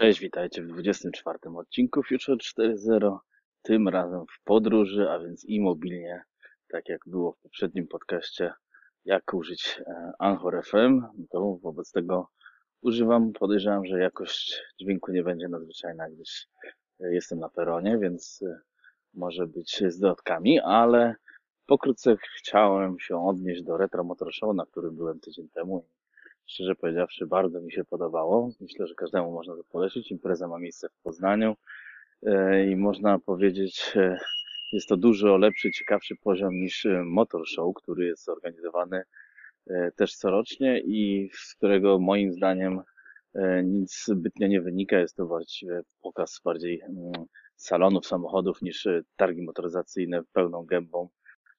[0.00, 3.18] Cześć, witajcie w 24 odcinku Future 4.0.
[3.62, 6.22] Tym razem w podróży, a więc i mobilnie,
[6.68, 8.52] tak jak było w poprzednim podcaście,
[9.04, 11.02] jak użyć e, Anchor FM.
[11.30, 12.28] To wobec tego
[12.82, 13.32] używam.
[13.32, 16.48] Podejrzewam, że jakość dźwięku nie będzie nadzwyczajna, gdyż
[17.00, 18.60] e, jestem na peronie, więc e,
[19.14, 21.14] może być z dodatkami, ale
[21.66, 25.84] pokrótce chciałem się odnieść do Retro Motor Show, na którym byłem tydzień temu
[26.50, 28.50] Szczerze powiedziawszy, bardzo mi się podobało.
[28.60, 30.10] Myślę, że każdemu można to polecić.
[30.10, 31.56] Impreza ma miejsce w Poznaniu
[32.22, 34.18] e, i można powiedzieć, e,
[34.72, 39.02] jest to dużo lepszy, ciekawszy poziom niż e, Motor Show, który jest organizowany
[39.96, 42.80] też corocznie i z którego moim zdaniem
[43.64, 44.98] nic zbytnio nie wynika.
[44.98, 47.12] Jest to właściwie pokaz bardziej mm,
[47.56, 51.08] salonów samochodów niż targi motoryzacyjne pełną gębą.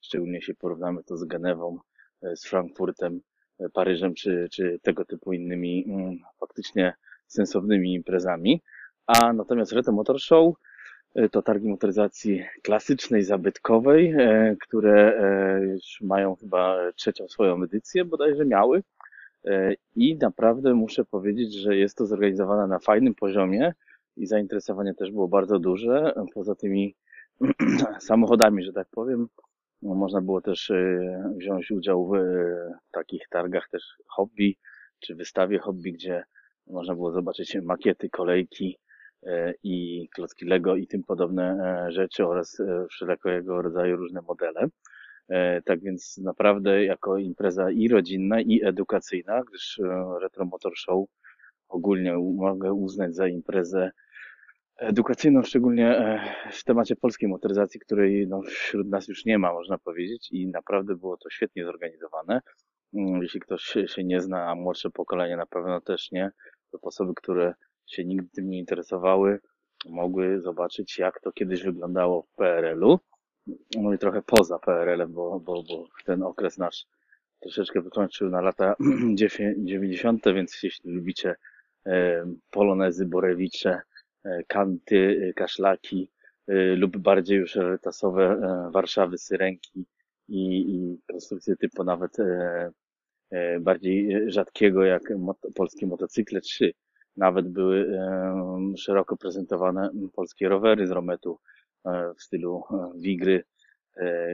[0.00, 1.78] Szczególnie jeśli porównamy to z Genewą,
[2.22, 3.20] z Frankfurtem
[3.72, 6.92] Paryżem czy, czy tego typu innymi mm, faktycznie
[7.26, 8.62] sensownymi imprezami.
[9.06, 10.54] A natomiast Retro Motor Show
[11.14, 18.04] e, to targi motoryzacji klasycznej, zabytkowej, e, które e, już mają chyba trzecią swoją edycję,
[18.04, 18.82] bodajże miały.
[19.96, 23.74] I naprawdę muszę powiedzieć, że jest to zorganizowane na fajnym poziomie
[24.16, 26.14] i zainteresowanie też było bardzo duże.
[26.34, 26.94] Poza tymi
[28.00, 29.28] samochodami, że tak powiem,
[29.82, 34.56] można było też e, wziąć udział w e, takich targach też hobby,
[35.00, 36.24] czy wystawie hobby, gdzie
[36.66, 38.78] można było zobaczyć makiety, kolejki
[39.26, 44.68] e, i klocki Lego i tym podobne rzeczy oraz wszelkiego rodzaju różne modele.
[45.64, 49.80] Tak więc naprawdę jako impreza i rodzinna, i edukacyjna, gdyż
[50.22, 51.08] Retro Motor Show
[51.68, 53.90] ogólnie mogę uznać za imprezę
[54.78, 56.20] edukacyjną, szczególnie e,
[56.52, 60.96] w temacie polskiej motoryzacji, której no, wśród nas już nie ma, można powiedzieć, i naprawdę
[60.96, 62.40] było to świetnie zorganizowane.
[62.94, 66.30] Mm, jeśli ktoś się nie zna, a młodsze pokolenie na pewno też nie,
[66.70, 67.54] to osoby, które
[67.86, 69.40] się nigdy tym nie interesowały,
[69.86, 72.98] mogły zobaczyć, jak to kiedyś wyglądało w PRL-u.
[73.76, 76.86] No i trochę poza PRL-em, bo, bo, bo ten okres nasz
[77.40, 78.76] troszeczkę wykończył na lata
[79.58, 81.36] 90., więc jeśli lubicie
[81.86, 83.80] e, polonezy, borewicze,
[84.46, 86.10] kanty, e, kaszlaki
[86.48, 88.40] e, lub bardziej już retasowe
[88.72, 89.86] Warszawy, Syrenki
[90.28, 92.16] i, i konstrukcje typu nawet
[93.60, 95.02] bardziej rzadkiego jak
[95.54, 96.72] polskie motocykle, czy
[97.16, 98.00] nawet były
[98.76, 101.38] szeroko prezentowane polskie rowery z Rometu
[102.18, 102.62] w stylu
[102.96, 103.44] Wigry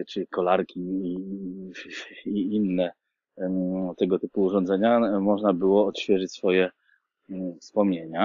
[0.09, 1.17] czy kolarki i,
[2.27, 2.93] i inne
[3.97, 5.21] tego typu urządzenia.
[5.21, 6.71] Można było odświeżyć swoje
[7.61, 8.25] wspomnienia.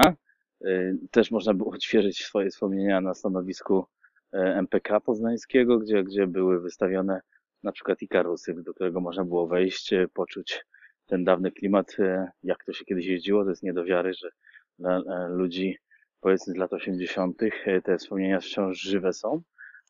[0.64, 3.86] Y, też można było odświeżyć swoje wspomnienia na stanowisku
[4.34, 7.20] y, MPK poznańskiego, gdzie, gdzie były wystawione
[7.62, 10.66] na przykład Ikarusy, do którego można było wejść, y, poczuć
[11.06, 11.96] ten dawny klimat,
[12.42, 13.44] jak to się kiedyś jeździło.
[13.44, 14.30] To jest nie do wiary, że
[14.78, 15.78] dla ludzi
[16.20, 17.38] powiedzmy z lat 80.
[17.84, 19.42] te wspomnienia wciąż żywe są,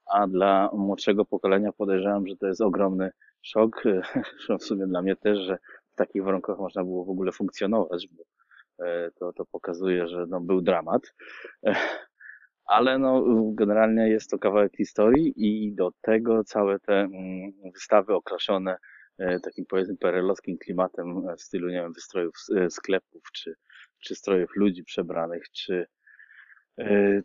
[0.07, 3.11] a dla młodszego pokolenia podejrzewam, że to jest ogromny
[3.43, 3.83] szok.
[4.61, 5.59] W sumie dla mnie też, że
[5.93, 8.40] w takich warunkach można było w ogóle funkcjonować, bo E,
[9.19, 11.15] to, to pokazuje, że no, był dramat.
[11.67, 11.75] E,
[12.65, 13.25] ale no,
[13.55, 18.77] generalnie jest to kawałek historii i do tego całe te mm, wystawy okraszone
[19.19, 22.35] e, takim powiedzmy perelowskim klimatem w stylu, nie wiem, wystrojów
[22.69, 23.55] sklepów, czy,
[24.01, 25.87] czy strojów ludzi przebranych, czy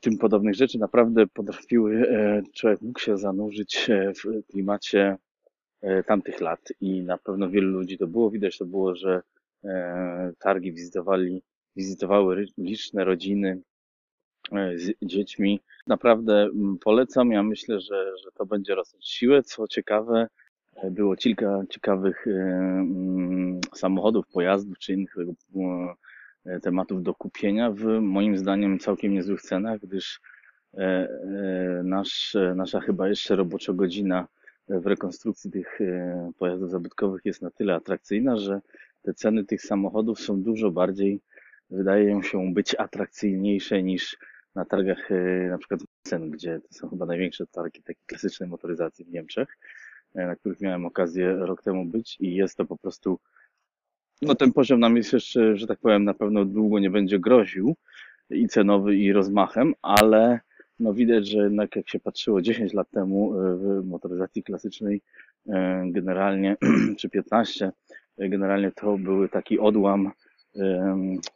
[0.01, 2.07] tym podobnych rzeczy naprawdę potrafiły,
[2.55, 3.89] człowiek mógł się zanurzyć
[4.23, 5.17] w klimacie
[6.07, 8.31] tamtych lat i na pewno wielu ludzi to było.
[8.31, 9.44] Widać to było, że E,
[10.39, 11.43] targi wizytowali,
[11.75, 13.61] wizytowały liczne rodziny
[14.51, 15.59] e, z dziećmi.
[15.87, 17.31] Naprawdę mm, polecam.
[17.31, 19.43] Ja myślę, że, że to będzie rosnąć siłę.
[19.43, 20.27] Co ciekawe,
[20.75, 25.15] e, było kilka ciekawych mm, samochodów, pojazdów czy innych
[26.61, 30.21] tematów do kupienia w moim zdaniem całkiem niezłych cenach, gdyż
[31.83, 34.27] nasz, nasza chyba jeszcze robocza godzina
[34.69, 35.79] w rekonstrukcji tych
[36.37, 38.61] pojazdów zabytkowych jest na tyle atrakcyjna, że
[39.05, 41.21] te ceny tych samochodów są dużo bardziej,
[41.69, 44.17] wydają się być atrakcyjniejsze niż
[44.55, 49.05] na targach e, na przykład cen, gdzie to są chyba największe targi takiej klasycznej motoryzacji
[49.05, 49.57] w Niemczech,
[50.15, 53.19] e, na których miałem okazję rok temu być i jest to po prostu,
[54.21, 57.75] no ten poziom nam jest jeszcze, że tak powiem, na pewno długo nie będzie groził
[58.29, 60.39] i cenowy i rozmachem, ale
[60.79, 65.01] no widać, że jednak jak się patrzyło 10 lat temu e, w motoryzacji klasycznej,
[65.85, 66.57] generalnie,
[66.99, 67.71] czy 15,
[68.17, 70.11] generalnie to był taki odłam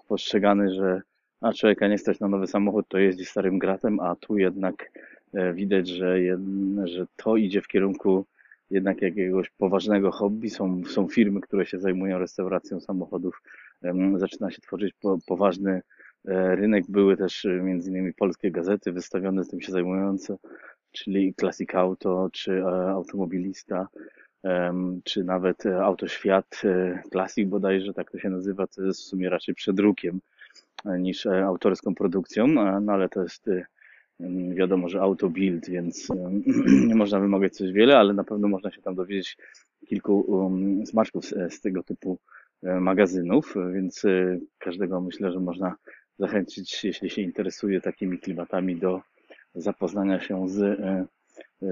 [0.08, 1.02] postrzegany, że
[1.42, 4.92] a człowieka nie stać na nowy samochód, to jeździ starym gratem, a tu jednak
[5.34, 6.18] e, widać, że,
[6.84, 8.26] że to idzie w kierunku
[8.70, 10.50] jednak jakiegoś poważnego hobby.
[10.50, 13.42] Są, są firmy, które się zajmują restauracją samochodów.
[14.16, 15.82] Zaczyna się tworzyć po, poważny
[16.28, 20.38] e, rynek były też e, między innymi polskie gazety wystawione z tym się zajmujące,
[20.92, 23.88] czyli Classic Auto, czy Automobilista,
[25.04, 29.30] czy nawet e, Autoświat e, Classic bodajże, tak to się nazywa, to jest w sumie
[29.30, 30.22] raczej przedrukiem
[30.86, 32.48] e, niż autorską produkcją,
[32.82, 33.50] no ale to jest
[34.50, 36.08] wiadomo, że auto build, więc
[36.88, 39.38] nie można wymagać coś wiele, ale na pewno można się tam dowiedzieć
[39.88, 42.20] kilku um, smaczków z, tego typu
[42.64, 44.04] magazynów, więc
[44.58, 45.76] każdego myślę, że można
[46.18, 49.02] zachęcić, jeśli się interesuje takimi klimatami, do
[49.56, 50.80] zapoznania się z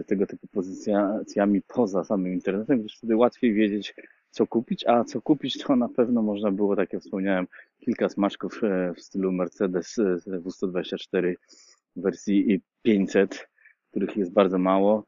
[0.08, 3.96] tego typu pozycjami poza samym internetem, gdyż wtedy łatwiej wiedzieć,
[4.32, 7.48] co kupić, a co kupić to na pewno można było, tak jak wspomniałem,
[7.80, 11.34] kilka smaczków e, w stylu Mercedes e, W124
[11.96, 13.48] wersji 500,
[13.92, 15.04] których jest bardzo mało,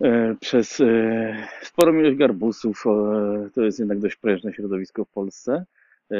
[0.00, 2.84] e, przez e, sporą ilość garbusów.
[2.86, 5.64] e, To jest jednak dość prężne środowisko w Polsce.
[6.12, 6.16] E,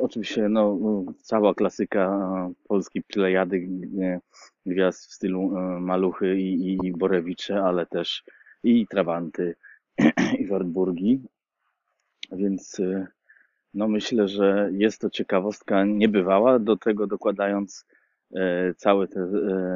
[0.00, 0.78] Oczywiście no,
[1.22, 3.68] cała klasyka e, polskiej Plejady,
[4.00, 4.20] e,
[4.66, 5.50] gwiazd w stylu
[5.80, 8.24] Maluchy i, i, Borewicze, ale też
[8.62, 9.54] i Trabanty
[10.40, 11.20] i Wartburgi.
[12.32, 12.80] Więc
[13.74, 17.86] no myślę, że jest to ciekawostka niebywała, do tego dokładając
[18.76, 19.26] całe te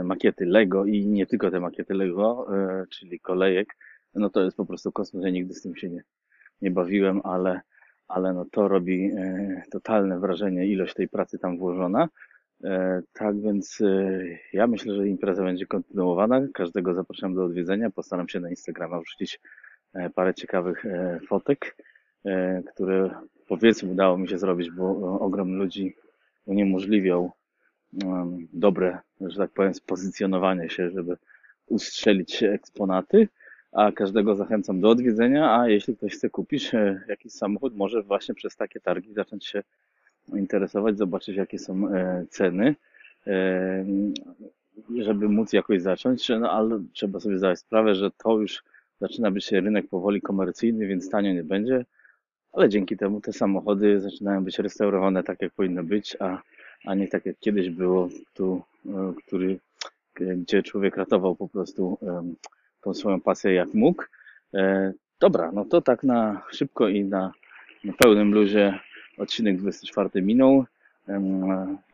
[0.04, 2.46] makiety Lego i nie tylko te makiety Lego,
[2.90, 3.76] czyli kolejek,
[4.14, 5.24] no to jest po prostu kosmos.
[5.24, 6.02] Ja nigdy z tym się nie,
[6.62, 7.60] nie bawiłem, ale,
[8.12, 12.08] ale no to robi e, totalne wrażenie, ilość tej pracy tam włożona.
[12.64, 14.20] E, Tak więc e,
[14.52, 16.40] ja myślę, że impreza będzie kontynuowana.
[16.54, 17.90] Każdego zapraszam do odwiedzenia.
[17.90, 19.40] Postaram się na Instagrama wrzucić
[20.14, 20.84] parę ciekawych
[21.28, 21.76] fotek,
[22.74, 23.10] które
[23.48, 25.94] powiedzmy udało mi się zrobić, bo ogrom ludzi
[26.44, 27.30] uniemożliwiał
[28.04, 31.16] em, dobre, że tak powiem, spozycjonowanie się, żeby
[31.66, 33.28] ustrzelić eksponaty,
[33.72, 38.34] a każdego zachęcam do odwiedzenia, a jeśli ktoś chce kupić e, jakiś samochód, może właśnie
[38.34, 39.62] przez takie targi zacząć się
[40.34, 42.74] interesować, zobaczyć jakie są e, ceny,
[43.26, 43.84] e,
[44.98, 48.62] żeby móc jakoś zacząć, no ale trzeba sobie zdać sprawę, że to już
[49.00, 51.84] zaczyna być rynek powoli komercyjny, więc tanio nie będzie,
[52.52, 56.42] ale dzięki temu te samochody zaczynają być restaurowane tak, jak powinno być, a,
[56.84, 58.62] a nie tak, jak kiedyś było, tu,
[59.26, 59.58] który,
[60.14, 61.98] gdzie człowiek ratował po prostu
[62.82, 64.02] tą swoją pasję jak mógł.
[64.54, 64.92] E,
[65.22, 67.32] Dobra, no to tak na szybko i na,
[67.84, 68.78] na pełnym luzie
[69.18, 70.64] odcinek 24 minął.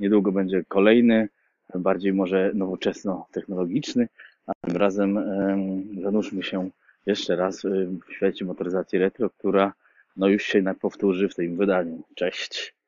[0.00, 1.29] Niedługo będzie kolejny,
[1.75, 4.08] bardziej może nowoczesno-technologiczny,
[4.46, 6.70] a tym razem em, zanurzmy się
[7.06, 7.62] jeszcze raz
[8.08, 9.73] w świecie motoryzacji retro, która
[10.17, 12.02] no już się powtórzy w tym wydaniu.
[12.14, 12.75] Cześć!